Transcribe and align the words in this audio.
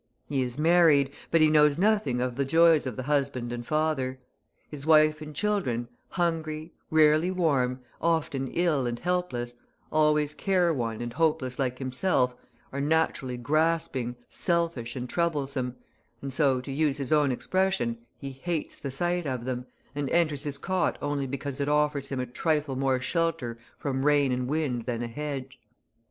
He 0.27 0.41
is 0.41 0.57
married, 0.57 1.11
but 1.29 1.41
he 1.41 1.49
knows 1.51 1.77
nothing 1.77 2.21
of 2.21 2.35
the 2.35 2.43
joys 2.43 2.87
of 2.87 2.95
the 2.95 3.03
husband 3.03 3.53
and 3.53 3.63
father. 3.63 4.17
His 4.67 4.87
wife 4.87 5.21
and 5.21 5.35
children, 5.35 5.89
hungry, 6.09 6.73
rarely 6.89 7.29
warm, 7.29 7.81
often 8.01 8.47
ill 8.47 8.87
and 8.87 8.97
helpless, 8.97 9.57
always 9.91 10.33
careworn 10.33 11.01
and 11.03 11.13
hopeless 11.13 11.59
like 11.59 11.77
himself, 11.77 12.35
are 12.73 12.81
naturally 12.81 13.37
grasping, 13.37 14.15
selfish, 14.27 14.95
and 14.95 15.07
troublesome, 15.07 15.75
and 16.19 16.33
so, 16.33 16.61
to 16.61 16.71
use 16.71 16.97
his 16.97 17.13
own 17.13 17.31
expression, 17.31 17.99
he 18.17 18.31
hates 18.31 18.79
the 18.79 18.89
sight 18.89 19.27
of 19.27 19.45
them, 19.45 19.67
and 19.93 20.09
enters 20.09 20.45
his 20.45 20.57
cot 20.57 20.97
only 20.99 21.27
because 21.27 21.61
it 21.61 21.69
offers 21.69 22.07
him 22.09 22.19
a 22.19 22.25
trifle 22.25 22.75
more 22.75 22.99
shelter 22.99 23.59
from 23.77 24.03
rain 24.03 24.31
and 24.31 24.47
wind 24.47 24.87
than 24.87 25.03
a 25.03 25.07
hedge. 25.07 25.59